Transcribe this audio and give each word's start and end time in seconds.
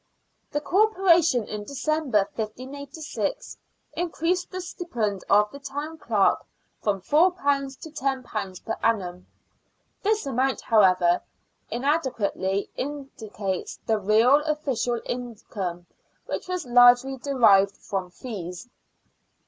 The 0.49 0.61
Corporation, 0.61 1.47
in 1.47 1.63
December, 1.63 2.27
1586, 2.33 3.57
increased 3.93 4.49
the 4.49 4.59
stipend 4.59 5.23
of 5.29 5.51
the 5.51 5.59
Town 5.59 5.99
Clerk 5.99 6.43
from 6.81 7.01
£4 7.03 7.79
to 7.81 7.89
£10 7.91 8.65
per 8.65 8.75
annum. 8.81 9.27
This 10.01 10.25
amount, 10.25 10.61
however, 10.61 11.21
inadequately 11.69 12.71
indicates 12.75 13.77
the 13.85 13.99
real 13.99 14.41
official 14.45 14.99
income, 15.05 15.85
which 16.25 16.47
was 16.47 16.65
largely 16.65 17.17
derived 17.17 17.77
from 17.77 18.09
fees. 18.09 18.69